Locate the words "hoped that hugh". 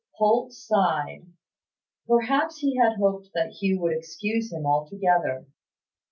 2.97-3.79